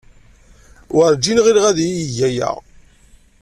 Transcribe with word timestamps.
Werjin 0.95 1.41
ɣileɣ 1.45 1.65
ad 1.67 1.79
iyi-yeg 1.87 2.17
aya. 2.27 2.51